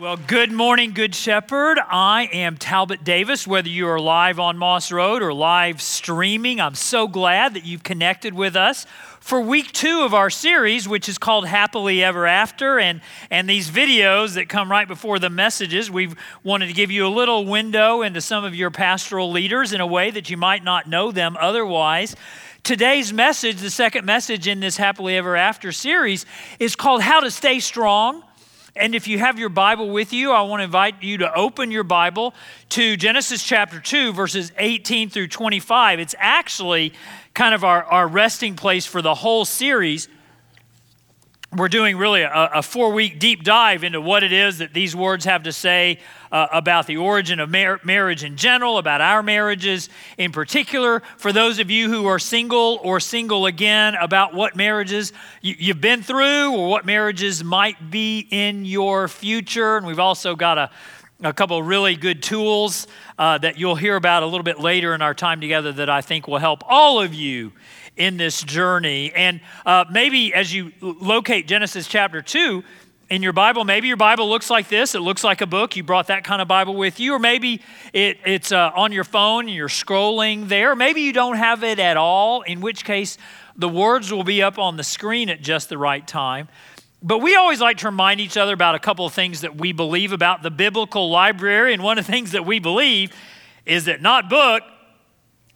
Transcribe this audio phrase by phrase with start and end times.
[0.00, 1.78] Well, good morning, Good Shepherd.
[1.78, 3.46] I am Talbot Davis.
[3.46, 7.82] Whether you are live on Moss Road or live streaming, I'm so glad that you've
[7.82, 8.86] connected with us
[9.20, 12.78] for week two of our series, which is called Happily Ever After.
[12.78, 17.06] And, and these videos that come right before the messages, we've wanted to give you
[17.06, 20.64] a little window into some of your pastoral leaders in a way that you might
[20.64, 22.16] not know them otherwise.
[22.62, 26.24] Today's message, the second message in this Happily Ever After series,
[26.58, 28.22] is called How to Stay Strong
[28.76, 31.70] and if you have your Bible with you, I want to invite you to open
[31.70, 32.34] your Bible
[32.70, 35.98] to Genesis chapter 2, verses 18 through 25.
[35.98, 36.92] It's actually
[37.34, 40.08] kind of our, our resting place for the whole series
[41.56, 44.94] we're doing really a, a four week deep dive into what it is that these
[44.94, 45.98] words have to say
[46.30, 51.02] uh, about the origin of mar- marriage in general, about our marriages in particular.
[51.16, 55.80] For those of you who are single or single again, about what marriages you, you've
[55.80, 59.76] been through or what marriages might be in your future.
[59.76, 60.70] And we've also got a
[61.22, 62.86] a couple really good tools
[63.18, 66.00] uh, that you'll hear about a little bit later in our time together that I
[66.00, 67.52] think will help all of you
[67.96, 69.12] in this journey.
[69.14, 72.64] And uh, maybe as you locate Genesis chapter 2
[73.10, 74.94] in your Bible, maybe your Bible looks like this.
[74.94, 75.76] It looks like a book.
[75.76, 77.14] You brought that kind of Bible with you.
[77.14, 77.60] Or maybe
[77.92, 80.74] it, it's uh, on your phone and you're scrolling there.
[80.74, 83.18] Maybe you don't have it at all, in which case
[83.56, 86.48] the words will be up on the screen at just the right time.
[87.02, 89.72] But we always like to remind each other about a couple of things that we
[89.72, 91.72] believe about the biblical library.
[91.72, 93.12] And one of the things that we believe
[93.64, 94.62] is that not book,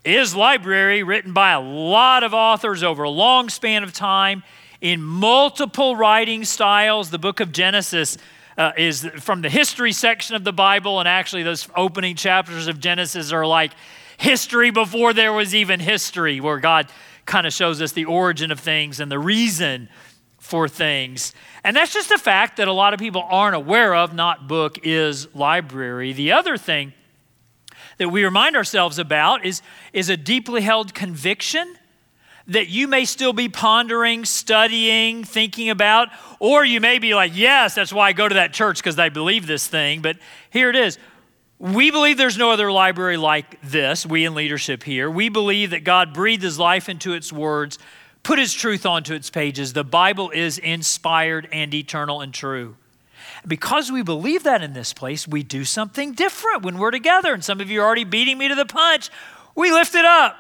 [0.05, 4.43] is library written by a lot of authors over a long span of time
[4.81, 7.11] in multiple writing styles.
[7.11, 8.19] The book of Genesis
[8.59, 12.79] uh, is from the history section of the Bible, and actually, those opening chapters of
[12.79, 13.73] Genesis are like
[14.19, 16.89] history before there was even history, where God
[17.27, 19.89] kind of shows us the origin of things and the reason
[20.45, 21.33] for things.
[21.65, 24.13] And that's just a fact that a lot of people aren't aware of.
[24.13, 26.13] Not book is library.
[26.13, 26.93] The other thing
[27.97, 29.63] that we remind ourselves about is,
[29.95, 31.79] is a deeply held conviction
[32.47, 36.09] that you may still be pondering, studying, thinking about,
[36.41, 39.09] or you may be like, yes, that's why I go to that church because they
[39.09, 40.03] believe this thing.
[40.03, 40.19] But
[40.51, 40.99] here it is.
[41.59, 45.11] We believe there's no other library like this, we in leadership here.
[45.11, 47.79] We believe that God breathed his life into its words,
[48.25, 49.73] put his truth onto its pages.
[49.73, 52.77] The Bible is inspired and eternal and true.
[53.47, 57.33] Because we believe that in this place, we do something different when we're together.
[57.33, 59.11] And some of you are already beating me to the punch.
[59.55, 60.37] We lift it up.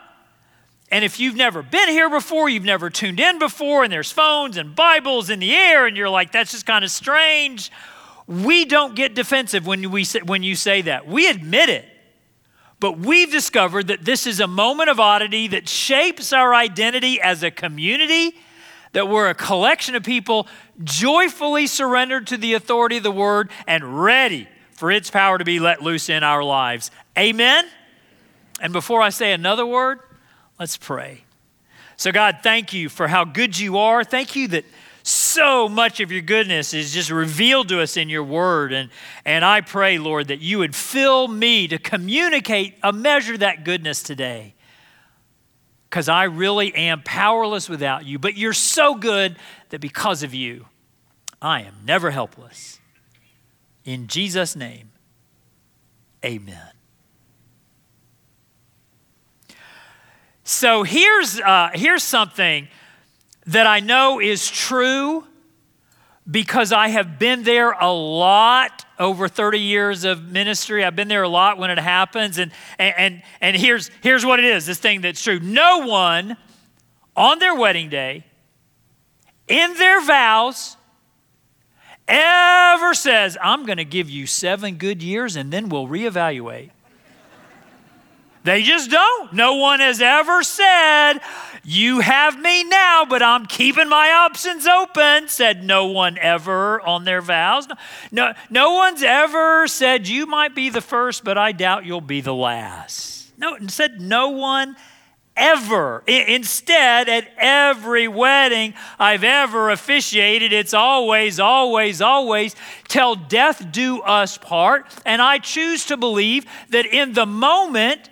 [0.91, 4.57] And if you've never been here before, you've never tuned in before, and there's phones
[4.57, 7.73] and Bibles in the air, and you're like, that's just kind of strange.
[8.27, 11.07] We don't get defensive when, we say, when you say that.
[11.07, 11.89] We admit it.
[12.85, 17.43] But we've discovered that this is a moment of oddity that shapes our identity as
[17.43, 18.37] a community
[18.93, 20.47] that we're a collection of people
[20.83, 25.59] joyfully surrendered to the authority of the word and ready for its power to be
[25.59, 26.91] let loose in our lives.
[27.17, 27.65] Amen?
[28.61, 30.01] And before I say another word,
[30.61, 31.25] let's pray.
[31.97, 34.05] So, God, thank you for how good you are.
[34.05, 34.67] Thank you that
[35.07, 38.73] so much of your goodness is just revealed to us in your word.
[38.73, 38.89] And,
[39.27, 44.03] and I pray, Lord, that you would fill me to communicate a measure that goodness
[44.03, 44.55] today
[45.91, 48.19] because I really am powerless without you.
[48.19, 49.37] But you're so good
[49.69, 50.65] that because of you,
[51.41, 52.81] I am never helpless.
[53.85, 54.91] In Jesus' name,
[56.25, 56.71] amen.
[60.45, 62.69] So here's, uh, here's something
[63.47, 65.25] that I know is true
[66.31, 70.85] because I have been there a lot over 30 years of ministry.
[70.85, 72.39] I've been there a lot when it happens.
[72.39, 75.39] And, and, and here's, here's what it is this thing that's true.
[75.41, 76.37] No one
[77.17, 78.25] on their wedding day,
[79.47, 80.77] in their vows,
[82.09, 86.71] ever says, I'm going to give you seven good years and then we'll reevaluate.
[88.45, 89.33] They just don't.
[89.33, 91.15] No one has ever said,
[91.65, 97.05] You have me now, but I'm keeping my options open, said no one ever on
[97.05, 97.67] their vows.
[98.13, 102.21] No, no one's ever said, You might be the first, but I doubt you'll be
[102.21, 103.33] the last.
[103.39, 104.77] No, said no one
[105.37, 106.05] ever.
[106.07, 112.55] Instead, at every wedding I've ever officiated, it's always, always, always
[112.89, 114.87] till death do us part.
[115.07, 118.11] And I choose to believe that in the moment,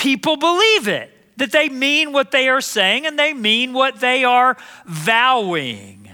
[0.00, 4.24] people believe it, that they mean what they are saying and they mean what they
[4.24, 4.56] are
[4.86, 6.08] vowing.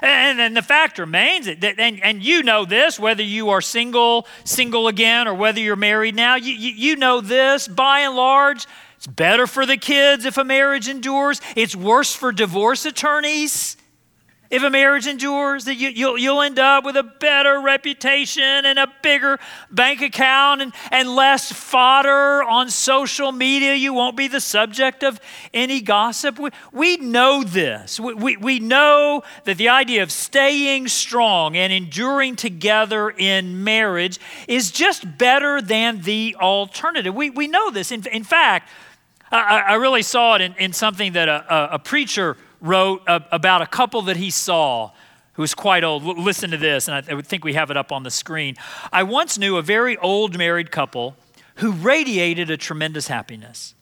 [0.00, 4.26] And, and the fact remains that, and, and you know this, whether you are single,
[4.44, 8.66] single again, or whether you're married now, you, you, you know this by and large.
[8.96, 13.76] It's better for the kids if a marriage endures, it's worse for divorce attorneys.
[14.50, 18.78] If a marriage endures, that you, you'll, you'll end up with a better reputation and
[18.78, 19.38] a bigger
[19.70, 23.74] bank account and, and less fodder on social media.
[23.74, 25.20] You won't be the subject of
[25.52, 26.38] any gossip.
[26.38, 27.98] We, we know this.
[27.98, 34.20] We, we, we know that the idea of staying strong and enduring together in marriage
[34.46, 37.14] is just better than the alternative.
[37.14, 37.90] We, we know this.
[37.90, 38.68] In, in fact,
[39.30, 43.62] I, I really saw it in, in something that a, a, a preacher wrote about
[43.62, 44.90] a couple that he saw
[45.34, 46.02] who was quite old.
[46.02, 48.56] Listen to this, and I think we have it up on the screen.
[48.90, 51.16] I once knew a very old married couple
[51.56, 53.74] who radiated a tremendous happiness.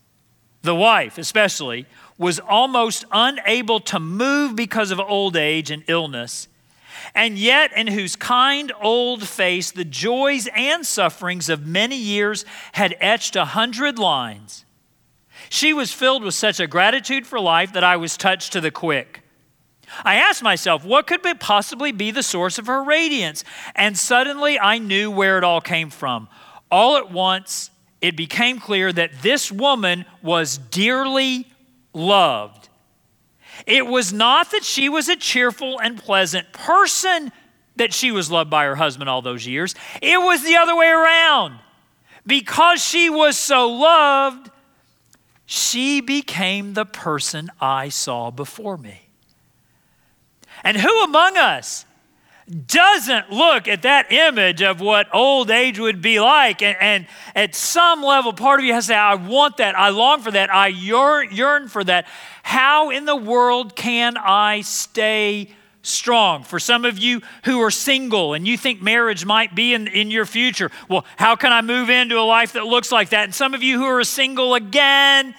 [0.63, 1.85] The wife, especially,
[2.17, 6.47] was almost unable to move because of old age and illness,
[7.13, 12.95] and yet in whose kind old face the joys and sufferings of many years had
[12.99, 14.64] etched a hundred lines
[15.55, 18.71] she was filled with such a gratitude for life that I was touched to the
[18.71, 19.21] quick.
[20.03, 23.43] I asked myself, what could possibly be the source of her radiance?
[23.75, 26.27] And suddenly I knew where it all came from.
[26.69, 27.69] All at once,
[28.01, 31.47] it became clear that this woman was dearly
[31.93, 32.67] loved.
[33.65, 37.31] It was not that she was a cheerful and pleasant person
[37.77, 39.75] that she was loved by her husband all those years.
[40.01, 41.59] It was the other way around.
[42.27, 44.49] Because she was so loved,
[45.45, 49.09] she became the person I saw before me.
[50.63, 51.85] And who among us
[52.67, 56.61] doesn't look at that image of what old age would be like?
[56.61, 59.89] And, and, at some level, part of you has to say, I want that, I
[59.89, 62.07] long for that, I yearn, yearn for that.
[62.43, 65.49] How in the world can I stay
[65.85, 66.43] strong.
[66.43, 70.11] For some of you who are single and you think marriage might be in, in
[70.11, 73.25] your future, well, how can I move into a life that looks like that?
[73.25, 75.35] And some of you who are single again,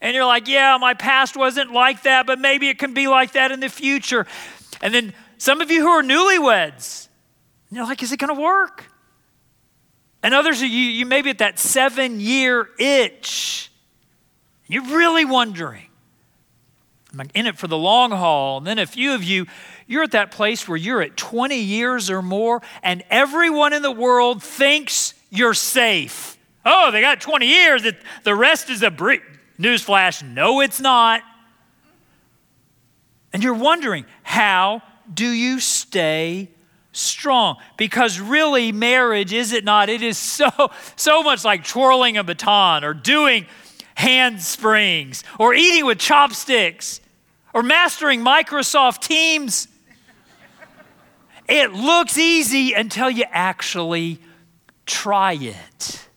[0.00, 3.32] and you're like, yeah, my past wasn't like that, but maybe it can be like
[3.32, 4.26] that in the future.
[4.80, 7.08] And then some of you who are newlyweds,
[7.70, 8.84] you're like, is it going to work?
[10.22, 13.70] And others of you, you may be at that seven year itch.
[14.66, 15.86] You're really wondering,
[17.12, 18.58] am I in it for the long haul?
[18.58, 19.46] And then a few of you,
[19.86, 23.92] you're at that place where you're at 20 years or more, and everyone in the
[23.92, 26.36] world thinks you're safe.
[26.64, 27.84] Oh, they got 20 years.
[28.24, 29.20] The rest is a breeze.
[29.58, 31.22] Newsflash, no, it's not.
[33.32, 36.50] And you're wondering, how do you stay
[36.92, 37.56] strong?
[37.76, 39.88] Because really, marriage, is it not?
[39.88, 40.50] It is so,
[40.96, 43.46] so much like twirling a baton or doing
[43.94, 47.00] handsprings or eating with chopsticks
[47.54, 49.68] or mastering Microsoft Teams.
[51.48, 54.18] It looks easy until you actually
[54.84, 56.08] try it.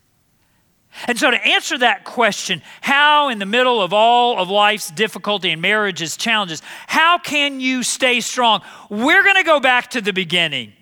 [1.07, 5.51] And so, to answer that question, how in the middle of all of life's difficulty
[5.51, 8.61] and marriage's challenges, how can you stay strong?
[8.89, 10.73] We're going to go back to the beginning.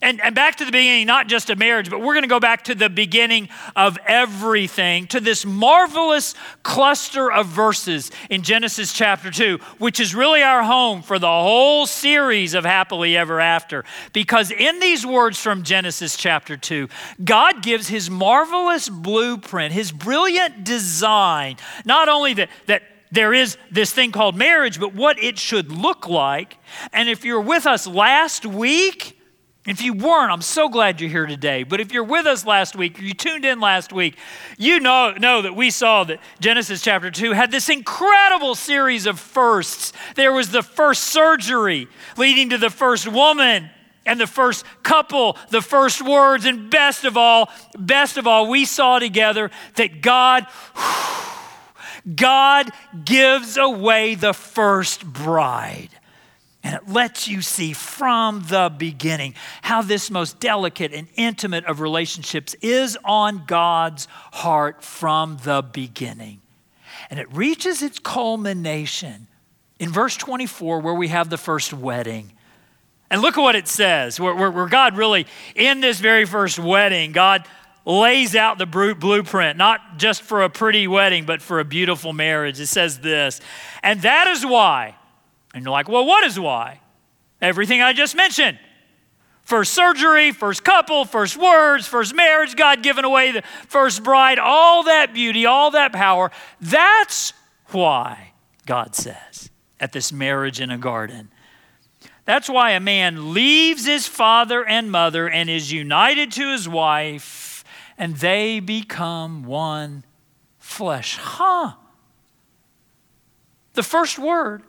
[0.00, 2.38] And, and back to the beginning, not just of marriage, but we're going to go
[2.38, 9.32] back to the beginning of everything, to this marvelous cluster of verses in Genesis chapter
[9.32, 13.84] 2, which is really our home for the whole series of Happily Ever After.
[14.12, 16.88] Because in these words from Genesis chapter 2,
[17.24, 23.92] God gives his marvelous blueprint, his brilliant design, not only that, that there is this
[23.92, 26.56] thing called marriage, but what it should look like.
[26.92, 29.17] And if you're with us last week,
[29.68, 31.62] if you weren't, I'm so glad you're here today.
[31.62, 34.16] But if you're with us last week, or you tuned in last week,
[34.56, 39.20] you know, know that we saw that Genesis chapter 2 had this incredible series of
[39.20, 39.92] firsts.
[40.14, 43.68] There was the first surgery leading to the first woman
[44.06, 48.64] and the first couple, the first words, and best of all, best of all, we
[48.64, 50.46] saw together that God,
[52.16, 52.70] God
[53.04, 55.90] gives away the first bride.
[56.62, 61.80] And it lets you see from the beginning how this most delicate and intimate of
[61.80, 66.40] relationships is on God's heart from the beginning.
[67.10, 69.28] And it reaches its culmination
[69.78, 72.32] in verse 24, where we have the first wedding.
[73.10, 76.58] And look at what it says, where, where, where God really, in this very first
[76.58, 77.44] wedding, God
[77.86, 82.60] lays out the blueprint, not just for a pretty wedding, but for a beautiful marriage.
[82.60, 83.40] It says this,
[83.82, 84.96] and that is why
[85.54, 86.80] and you're like, well, what is why?
[87.40, 88.58] Everything I just mentioned.
[89.42, 94.82] First surgery, first couple, first words, first marriage, God giving away the first bride, all
[94.82, 96.30] that beauty, all that power.
[96.60, 97.32] That's
[97.68, 98.32] why,
[98.66, 99.48] God says,
[99.80, 101.30] at this marriage in a garden.
[102.26, 107.64] That's why a man leaves his father and mother and is united to his wife,
[107.96, 110.04] and they become one
[110.58, 111.16] flesh.
[111.16, 111.72] Huh?
[113.72, 114.62] The first word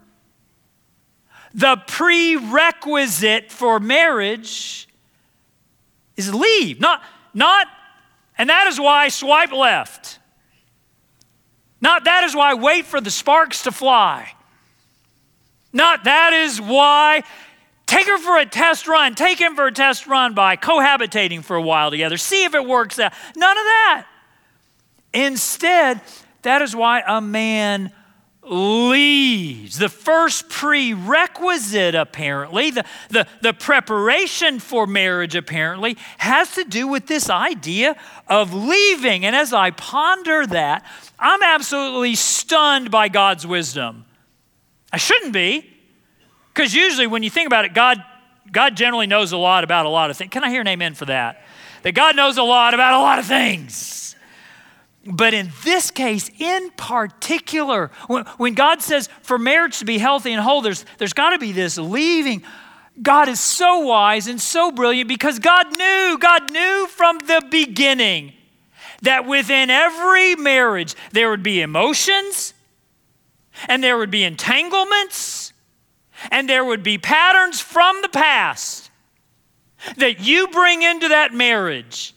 [1.53, 4.87] the prerequisite for marriage
[6.15, 6.79] is leave.
[6.79, 7.01] Not,
[7.33, 7.67] not,
[8.37, 10.19] and that is why swipe left.
[11.81, 14.33] Not that is why wait for the sparks to fly.
[15.71, 17.23] Not that is why
[17.85, 19.15] take her for a test run.
[19.15, 22.17] Take him for a test run by cohabitating for a while together.
[22.17, 23.13] See if it works out.
[23.35, 24.05] None of that.
[25.13, 26.01] Instead,
[26.41, 27.91] that is why a man
[28.41, 29.77] leads.
[29.77, 37.07] The first prerequisite, apparently, the, the, the preparation for marriage, apparently, has to do with
[37.07, 37.95] this idea
[38.27, 39.25] of leaving.
[39.25, 40.85] And as I ponder that,
[41.19, 44.05] I'm absolutely stunned by God's wisdom.
[44.91, 45.69] I shouldn't be,
[46.53, 48.03] because usually when you think about it, God,
[48.51, 50.31] God generally knows a lot about a lot of things.
[50.31, 51.43] Can I hear an amen for that?
[51.83, 54.08] That God knows a lot about a lot of things.
[55.11, 60.31] But in this case, in particular, when, when God says for marriage to be healthy
[60.31, 62.43] and whole, there's, there's got to be this leaving.
[63.01, 68.33] God is so wise and so brilliant because God knew, God knew from the beginning
[69.01, 72.53] that within every marriage there would be emotions
[73.67, 75.53] and there would be entanglements
[76.29, 78.91] and there would be patterns from the past
[79.97, 82.13] that you bring into that marriage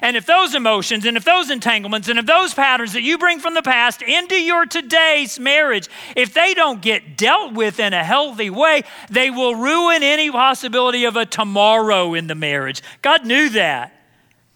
[0.00, 3.38] and if those emotions and if those entanglements and if those patterns that you bring
[3.38, 8.02] from the past into your today's marriage, if they don't get dealt with in a
[8.02, 12.82] healthy way, they will ruin any possibility of a tomorrow in the marriage.
[13.02, 13.92] God knew that.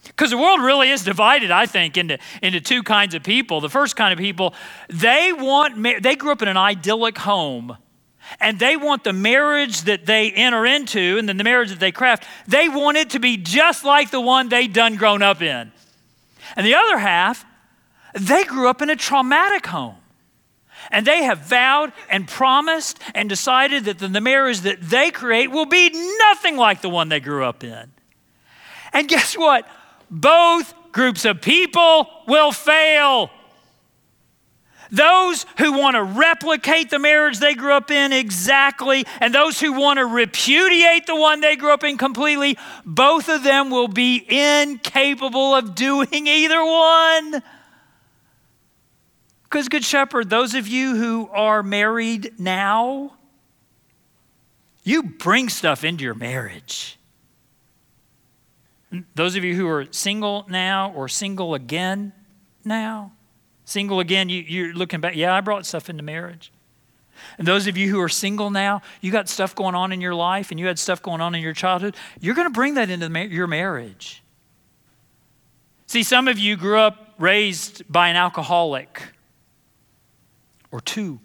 [0.05, 3.61] Because the world really is divided, I think, into, into two kinds of people.
[3.61, 4.55] The first kind of people,
[4.89, 7.77] they want, they grew up in an idyllic home
[8.41, 11.93] and they want the marriage that they enter into and then the marriage that they
[11.93, 15.73] craft, they want it to be just like the one they done grown up in.
[16.57, 17.45] And the other half,
[18.15, 19.97] they grew up in a traumatic home.
[20.91, 25.51] And they have vowed and promised and decided that the, the marriage that they create
[25.51, 27.93] will be nothing like the one they grew up in.
[28.93, 29.69] And guess what?
[30.11, 33.31] Both groups of people will fail.
[34.91, 39.73] Those who want to replicate the marriage they grew up in exactly, and those who
[39.73, 44.25] want to repudiate the one they grew up in completely, both of them will be
[44.29, 47.43] incapable of doing either one.
[49.45, 53.15] Because, Good Shepherd, those of you who are married now,
[54.85, 56.99] you bring stuff into your marriage.
[59.15, 62.13] Those of you who are single now or single again
[62.65, 63.13] now,
[63.69, 66.51] Single again, you, you're looking back, yeah, I brought stuff into marriage.
[67.37, 70.15] And those of you who are single now, you got stuff going on in your
[70.15, 72.89] life and you had stuff going on in your childhood, you're going to bring that
[72.89, 74.23] into your marriage.
[75.87, 79.03] See, some of you grew up raised by an alcoholic
[80.71, 81.21] or two.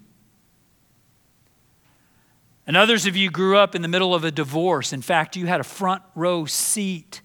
[2.66, 4.92] And others of you grew up in the middle of a divorce.
[4.92, 7.22] In fact, you had a front row seat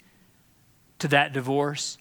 [1.00, 1.98] to that divorce.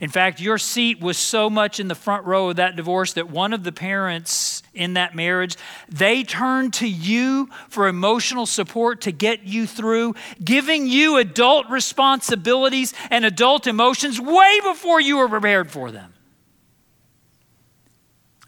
[0.00, 3.30] In fact, your seat was so much in the front row of that divorce that
[3.30, 5.56] one of the parents in that marriage,
[5.88, 12.94] they turned to you for emotional support to get you through, giving you adult responsibilities
[13.10, 16.14] and adult emotions way before you were prepared for them.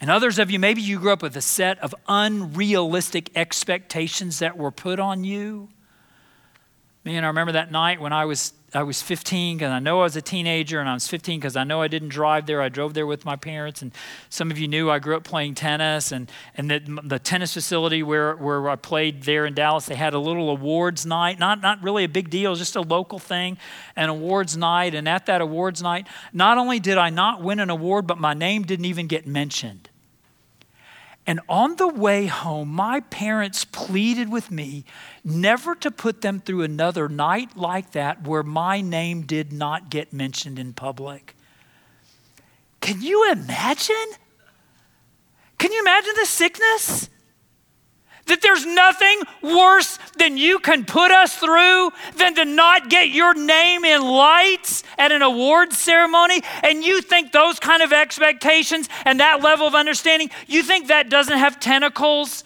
[0.01, 4.57] And others of you, maybe you grew up with a set of unrealistic expectations that
[4.57, 5.69] were put on you.
[7.05, 10.05] Man, I remember that night when I was I was 15 because I know I
[10.05, 12.61] was a teenager, and I was 15 because I know I didn't drive there.
[12.61, 13.93] I drove there with my parents, and
[14.31, 18.03] some of you knew I grew up playing tennis, and, and the, the tennis facility
[18.03, 21.39] where, where I played there in Dallas, they had a little awards night.
[21.39, 23.59] Not, not really a big deal, just a local thing,
[23.95, 24.95] an awards night.
[24.95, 28.35] And at that awards night, not only did I not win an award, but my
[28.35, 29.89] name didn't even get mentioned.
[31.27, 34.85] And on the way home, my parents pleaded with me
[35.25, 40.13] never to put them through another night like that where my name did not get
[40.13, 41.35] mentioned in public.
[42.81, 44.13] Can you imagine?
[45.59, 47.09] Can you imagine the sickness?
[48.27, 53.35] That there's nothing worse than you can put us through than to not get your
[53.35, 56.41] name in lights at an awards ceremony.
[56.63, 61.11] And you think those kind of expectations and that level of understanding, you think that
[61.11, 62.45] doesn't have tentacles?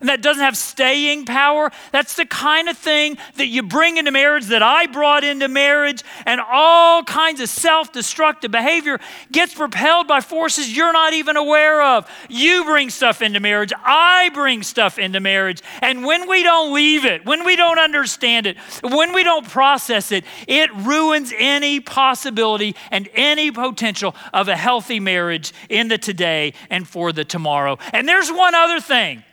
[0.00, 1.70] And that doesn't have staying power.
[1.92, 6.02] That's the kind of thing that you bring into marriage that I brought into marriage,
[6.26, 8.98] and all kinds of self destructive behavior
[9.30, 12.10] gets propelled by forces you're not even aware of.
[12.28, 17.04] You bring stuff into marriage, I bring stuff into marriage, and when we don't leave
[17.04, 22.74] it, when we don't understand it, when we don't process it, it ruins any possibility
[22.90, 27.78] and any potential of a healthy marriage in the today and for the tomorrow.
[27.92, 29.24] And there's one other thing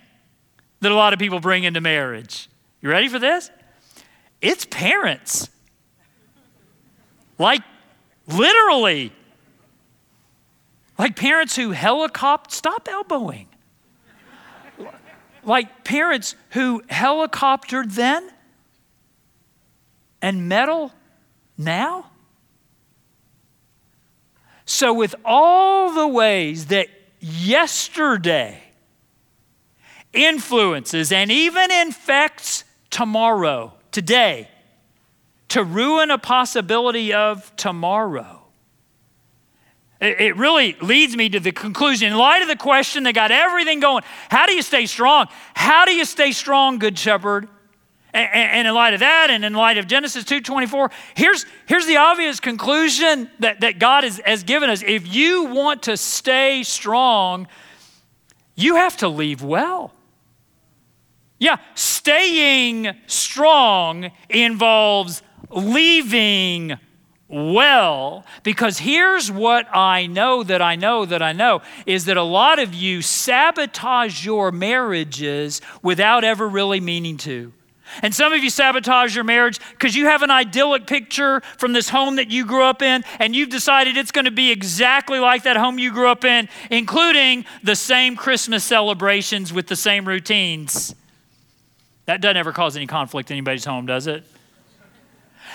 [0.82, 2.50] that a lot of people bring into marriage.
[2.82, 3.50] You ready for this?
[4.42, 5.50] It's parents.
[7.40, 7.62] Like,
[8.28, 9.12] literally.
[10.98, 13.48] Like parents who helicopter, stop elbowing.
[15.44, 18.30] Like parents who helicoptered then
[20.22, 20.92] and meddle
[21.58, 22.12] now.
[24.66, 26.88] So, with all the ways that
[27.22, 28.62] yesterday
[30.14, 34.50] influences and even infects tomorrow, today,
[35.50, 38.42] to ruin a possibility of tomorrow.
[40.00, 42.12] It really leads me to the conclusion.
[42.12, 45.28] In light of the question that got everything going, how do you stay strong?
[45.56, 47.48] How do you stay strong, Good Shepherd?
[48.14, 52.40] And in light of that, and in light of Genesis 2.24, here's, here's the obvious
[52.40, 54.82] conclusion that, that God has, has given us.
[54.82, 57.48] If you want to stay strong,
[58.56, 59.94] you have to leave well.
[61.40, 66.78] Yeah, staying strong involves leaving
[67.30, 72.24] well because here's what I know that I know that I know is that a
[72.24, 77.54] lot of you sabotage your marriages without ever really meaning to.
[78.02, 81.90] And some of you sabotage your marriage because you have an idyllic picture from this
[81.90, 85.44] home that you grew up in, and you've decided it's going to be exactly like
[85.44, 90.96] that home you grew up in, including the same Christmas celebrations with the same routines.
[92.08, 94.24] That doesn't ever cause any conflict in anybody's home, does it?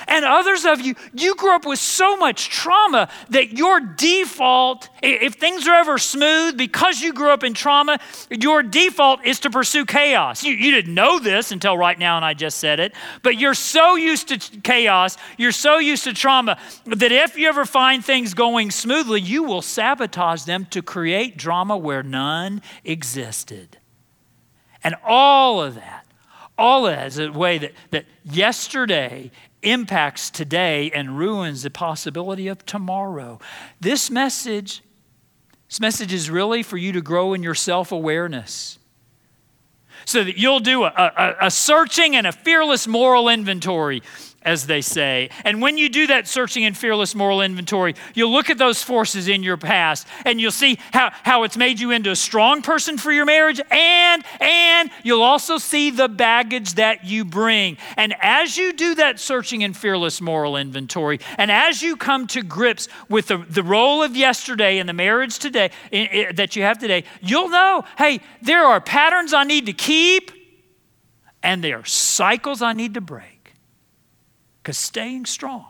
[0.09, 5.35] And others of you, you grew up with so much trauma that your default, if
[5.35, 9.87] things are ever smooth, because you grew up in trauma, your default is to pursue
[9.87, 10.43] chaos.
[10.45, 13.55] You, you, didn't know this until right now, and I just said it, but you're
[13.55, 18.35] so used to chaos, you're so used to trauma, that if you ever find things
[18.35, 23.79] going smoothly, you will sabotage them to create drama where none existed.
[24.85, 26.02] And all of that
[26.59, 29.31] all is a way that, that yesterday
[29.63, 33.39] impacts today and ruins the possibility of tomorrow.
[33.81, 34.83] This message,
[35.69, 38.79] this message is really for you to grow in your self-awareness.
[40.05, 44.03] So that you'll do a, a, a searching and a fearless moral inventory
[44.45, 45.31] as they say.
[45.45, 49.29] And when you do that searching and fearless moral inventory, you'll look at those forces
[49.29, 52.99] in your past and you'll see how, how it's made you into a strong person
[52.99, 57.77] for your marriage and and you'll also see the baggage that you bring.
[57.97, 62.43] And as you do that searching and fearless moral inventory, and as you come to
[62.43, 66.63] grips with the, the role of yesterday and the marriage today in, in, that you
[66.63, 70.31] have today, you'll know, hey, there are patterns I need to keep
[71.43, 73.32] and there are cycles I need to break.
[74.63, 75.67] Because staying strong,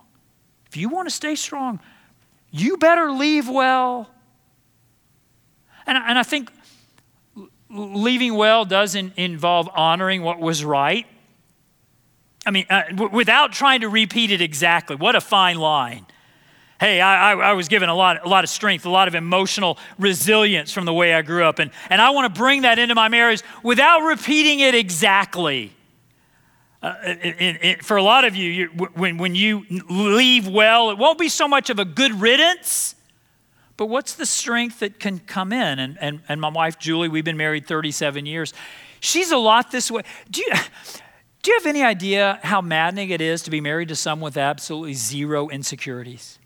[0.66, 1.80] if you want to stay strong,
[2.50, 4.10] you better leave well.
[5.86, 6.50] And, and I think
[7.70, 11.06] leaving well doesn't involve honoring what was right.
[12.44, 14.96] I mean, uh, w- without trying to repeat it exactly.
[14.96, 16.06] What a fine line.
[16.78, 19.14] Hey, I, I, I, was given a lot, a lot of strength, a lot of
[19.14, 21.60] emotional resilience from the way I grew up.
[21.60, 25.72] And, and I want to bring that into my marriage without repeating it exactly.
[26.82, 27.14] Uh,
[27.80, 31.46] for a lot of you, you, when, when you leave well, it won't be so
[31.46, 32.96] much of a good riddance,
[33.76, 35.78] but what's the strength that can come in?
[35.78, 38.52] And, and, and my wife, Julie, we've been married 37 years.
[38.98, 40.02] She's a lot this way.
[40.30, 40.52] Do you,
[41.42, 44.36] do you have any idea how maddening it is to be married to someone with
[44.36, 46.40] absolutely zero insecurities?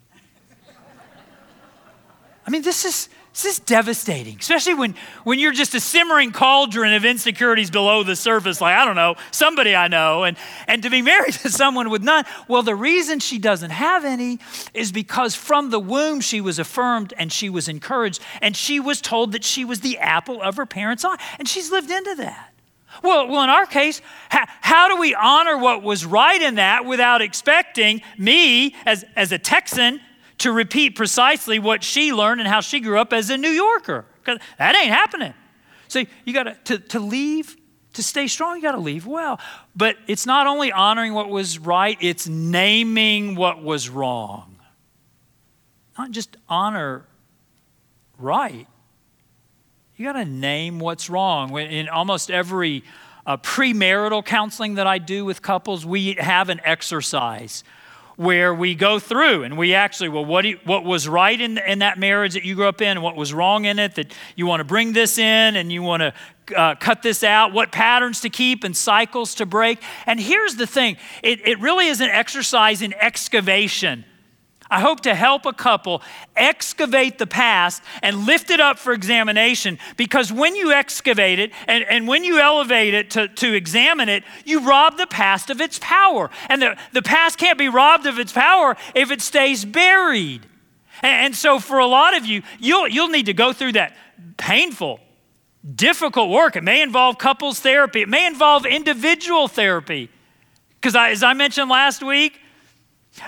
[2.46, 4.94] I mean, this is, this is devastating, especially when,
[5.24, 9.16] when you're just a simmering cauldron of insecurities below the surface, like, I don't know,
[9.30, 10.24] somebody I know.
[10.24, 14.06] And, and to be married to someone with none, well, the reason she doesn't have
[14.06, 14.38] any
[14.72, 19.02] is because from the womb she was affirmed and she was encouraged and she was
[19.02, 21.18] told that she was the apple of her parents' eye.
[21.38, 22.54] And she's lived into that.
[23.02, 26.86] Well, well in our case, how, how do we honor what was right in that
[26.86, 30.00] without expecting me as, as a Texan
[30.38, 34.04] to repeat precisely what she learned and how she grew up as a New Yorker.
[34.22, 35.34] Because that ain't happening.
[35.88, 37.56] So you got to, to leave,
[37.94, 39.40] to stay strong, you got to leave well.
[39.74, 44.56] But it's not only honoring what was right, it's naming what was wrong.
[45.96, 47.06] Not just honor
[48.18, 48.66] right.
[49.96, 51.56] You got to name what's wrong.
[51.58, 52.84] In almost every
[53.24, 57.64] uh, premarital counseling that I do with couples, we have an exercise
[58.16, 61.80] where we go through and we actually, well, what, you, what was right in, in
[61.80, 64.60] that marriage that you grew up in what was wrong in it, that you want
[64.60, 68.30] to bring this in and you want to uh, cut this out, what patterns to
[68.30, 69.82] keep and cycles to break.
[70.06, 70.96] And here's the thing.
[71.22, 74.04] It, it really is an exercise in excavation
[74.70, 76.02] I hope to help a couple
[76.36, 81.84] excavate the past and lift it up for examination because when you excavate it and,
[81.84, 85.78] and when you elevate it to, to examine it, you rob the past of its
[85.80, 86.30] power.
[86.48, 90.46] And the, the past can't be robbed of its power if it stays buried.
[91.02, 93.96] And, and so, for a lot of you, you'll, you'll need to go through that
[94.36, 95.00] painful,
[95.74, 96.56] difficult work.
[96.56, 100.10] It may involve couples therapy, it may involve individual therapy.
[100.80, 102.40] Because as I mentioned last week,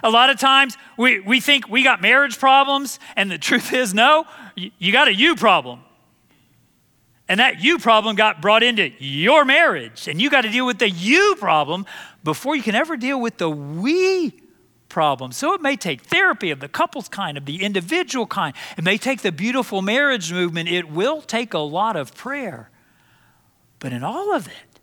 [0.03, 3.95] a lot of times we, we think we got marriage problems, and the truth is,
[3.95, 5.81] no, you got a you problem.
[7.31, 10.79] And that you problem got brought into your marriage, and you got to deal with
[10.79, 11.85] the you problem
[12.25, 14.33] before you can ever deal with the we
[14.89, 15.33] problem.
[15.33, 18.55] So it may take therapy of the couples kind, of the individual kind.
[18.77, 20.71] It may take the beautiful marriage movement.
[20.71, 22.71] It will take a lot of prayer.
[23.79, 24.81] But in all of it,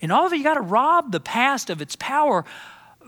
[0.00, 2.44] in all of it, you got to rob the past of its power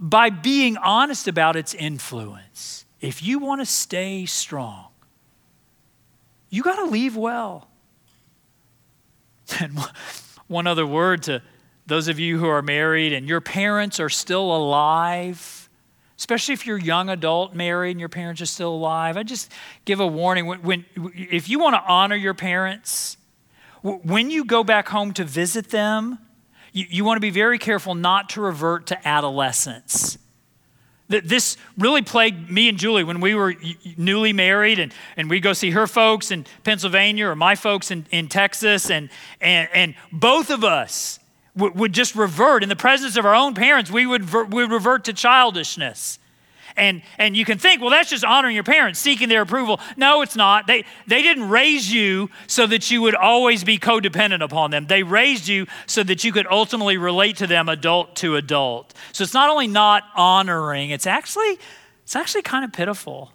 [0.00, 2.84] by being honest about its influence.
[3.00, 4.86] If you want to stay strong,
[6.50, 7.68] you got to leave well.
[9.60, 9.78] And
[10.46, 11.42] one other word to
[11.86, 15.68] those of you who are married and your parents are still alive,
[16.18, 19.16] especially if you're young adult married and your parents are still alive.
[19.16, 19.50] I just
[19.84, 23.16] give a warning when, when if you want to honor your parents,
[23.82, 26.18] when you go back home to visit them,
[26.74, 30.18] you, you want to be very careful not to revert to adolescence.
[31.08, 33.54] This really plagued me and Julie when we were
[33.96, 38.06] newly married, and, and we go see her folks in Pennsylvania or my folks in,
[38.10, 39.10] in Texas, and,
[39.40, 41.20] and, and both of us
[41.54, 43.90] would, would just revert in the presence of our own parents.
[43.90, 46.18] We would, we would revert to childishness.
[46.76, 49.78] And, and you can think, well, that's just honoring your parents, seeking their approval.
[49.96, 50.66] No, it's not.
[50.66, 54.86] They, they didn't raise you so that you would always be codependent upon them.
[54.86, 58.92] They raised you so that you could ultimately relate to them adult to adult.
[59.12, 61.58] So it's not only not honoring, it's actually,
[62.02, 63.30] it's actually kind of pitiful.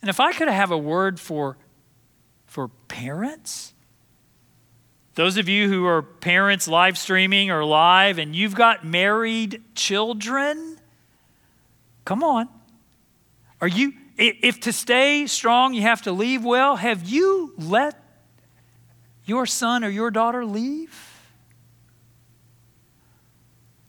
[0.00, 1.58] And if I could have a word for,
[2.46, 3.74] for parents,
[5.14, 10.78] those of you who are parents live streaming or live and you've got married children,
[12.04, 12.48] Come on.
[13.60, 18.00] Are you, if to stay strong you have to leave well, have you let
[19.24, 21.14] your son or your daughter leave?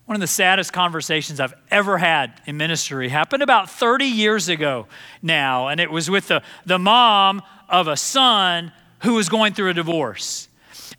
[0.06, 4.88] One of the saddest conversations I've ever had in ministry happened about 30 years ago
[5.22, 9.72] now, and it was with the, the mom of a son who was going through
[9.72, 10.48] a divorce.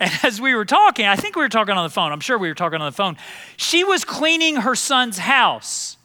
[0.00, 2.36] And as we were talking, I think we were talking on the phone, I'm sure
[2.36, 3.16] we were talking on the phone,
[3.56, 5.95] she was cleaning her son's house.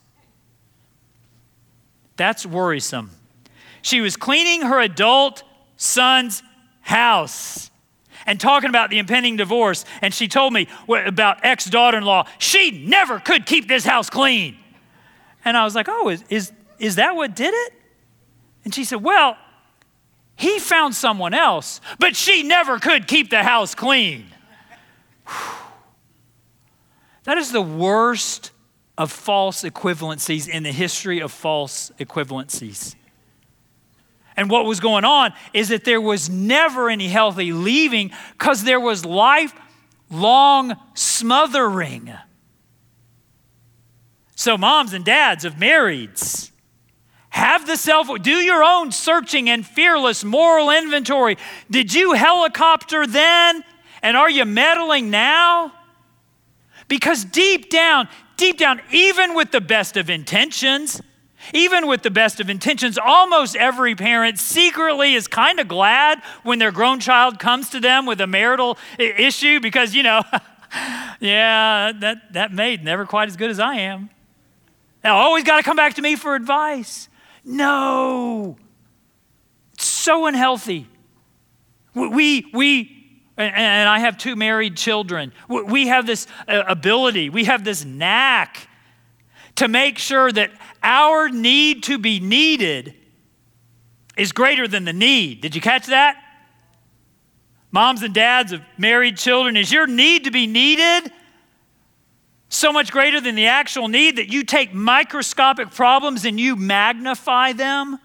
[2.21, 3.09] That's worrisome.
[3.81, 5.41] She was cleaning her adult
[5.75, 6.43] son's
[6.81, 7.71] house
[8.27, 9.85] and talking about the impending divorce.
[10.03, 12.27] And she told me about ex daughter in law.
[12.37, 14.55] She never could keep this house clean.
[15.43, 17.73] And I was like, oh, is, is, is that what did it?
[18.65, 19.35] And she said, well,
[20.35, 24.27] he found someone else, but she never could keep the house clean.
[27.23, 28.51] That is the worst
[28.97, 32.95] of false equivalencies in the history of false equivalencies.
[34.37, 38.79] And what was going on is that there was never any healthy leaving because there
[38.79, 42.13] was lifelong smothering.
[44.35, 46.51] So, moms and dads of marrieds,
[47.29, 51.37] have the self, do your own searching and fearless moral inventory.
[51.69, 53.63] Did you helicopter then?
[54.01, 55.73] And are you meddling now?
[56.87, 58.09] Because deep down,
[58.41, 60.99] deep down, even with the best of intentions,
[61.53, 66.57] even with the best of intentions, almost every parent secretly is kind of glad when
[66.57, 70.23] their grown child comes to them with a marital issue because, you know,
[71.19, 74.09] yeah, that, that maid never quite as good as I am.
[75.03, 77.09] Now, oh, always got to come back to me for advice.
[77.45, 78.57] No,
[79.73, 80.87] it's so unhealthy.
[81.93, 83.00] We, we,
[83.37, 85.31] and I have two married children.
[85.47, 88.67] We have this uh, ability, we have this knack
[89.55, 90.51] to make sure that
[90.83, 92.95] our need to be needed
[94.17, 95.41] is greater than the need.
[95.41, 96.17] Did you catch that?
[97.71, 101.11] Moms and dads of married children, is your need to be needed
[102.49, 107.53] so much greater than the actual need that you take microscopic problems and you magnify
[107.53, 107.97] them?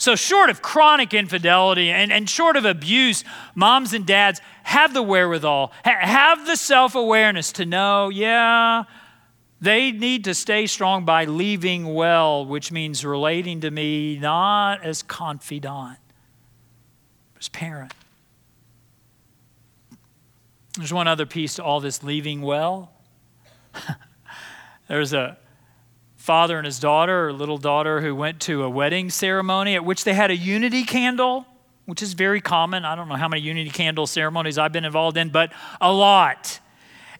[0.00, 3.22] So, short of chronic infidelity and, and short of abuse,
[3.54, 8.84] moms and dads have the wherewithal, ha- have the self awareness to know, yeah,
[9.60, 15.02] they need to stay strong by leaving well, which means relating to me not as
[15.02, 15.98] confidant,
[17.34, 17.92] but as parent.
[20.78, 22.90] There's one other piece to all this leaving well.
[24.88, 25.36] There's a
[26.20, 30.04] father and his daughter, or little daughter, who went to a wedding ceremony at which
[30.04, 31.46] they had a unity candle,
[31.86, 32.84] which is very common.
[32.84, 36.60] I don't know how many unity candle ceremonies I've been involved in, but a lot.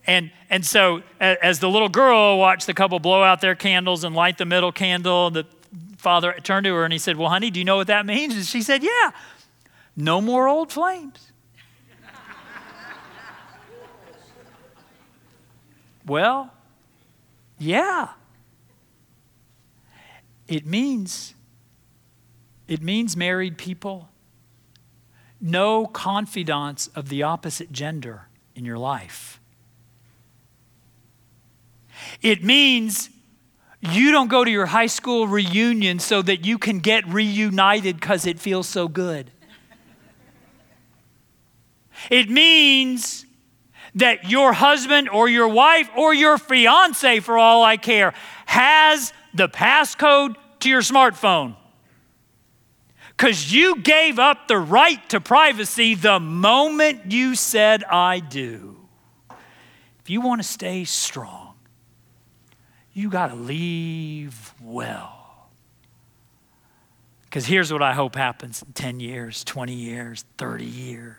[0.06, 4.14] And, and so, as the little girl watched the couple blow out their candles and
[4.14, 5.46] light the middle candle, the
[5.96, 8.34] father turned to her and he said, Well, honey, do you know what that means?
[8.34, 9.12] And she said, Yeah,
[9.96, 11.32] no more old flames.
[16.06, 16.52] well,
[17.58, 18.10] yeah.
[20.50, 21.34] It means,
[22.66, 24.08] it means married people,
[25.40, 29.40] no confidants of the opposite gender in your life.
[32.20, 33.10] It means
[33.80, 38.26] you don't go to your high school reunion so that you can get reunited because
[38.26, 39.30] it feels so good.
[42.10, 43.24] It means
[43.94, 48.14] that your husband or your wife or your fiance, for all I care,
[48.46, 51.56] has the passcode to your smartphone.
[53.08, 58.76] Because you gave up the right to privacy the moment you said, I do.
[60.00, 61.54] If you want to stay strong,
[62.92, 65.50] you got to leave well.
[67.24, 71.16] Because here's what I hope happens in 10 years, 20 years, 30 years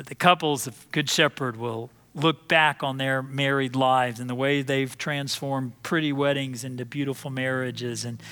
[0.00, 4.34] that the couples of Good Shepherd will look back on their married lives and the
[4.34, 8.22] way they've transformed pretty weddings into beautiful marriages and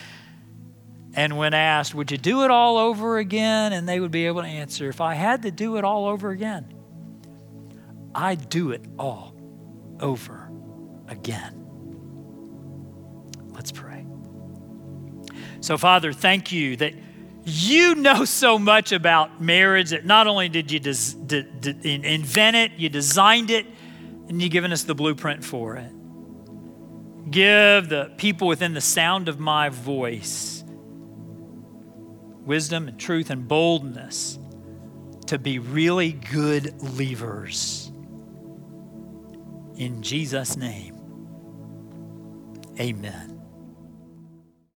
[1.14, 3.72] and when asked, would you do it all over again?
[3.72, 6.30] And they would be able to answer, if I had to do it all over
[6.30, 6.72] again,
[8.14, 9.34] I'd do it all
[9.98, 10.50] over
[11.08, 11.54] again.
[13.50, 14.06] Let's pray.
[15.60, 16.94] So, Father, thank you that
[17.48, 21.16] you know so much about marriage that not only did you des-
[21.82, 23.66] invent it, you designed it,
[24.28, 25.92] and you've given us the blueprint for it.
[27.30, 30.62] Give the people within the sound of my voice
[32.44, 34.38] wisdom and truth and boldness
[35.26, 37.92] to be really good levers.
[39.76, 40.96] In Jesus' name,
[42.80, 43.37] amen.